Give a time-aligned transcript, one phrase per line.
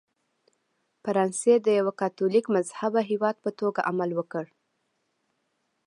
[1.03, 4.45] فرانسې د یوه کاتولیک مذهبه هېواد په توګه عمل وکړ.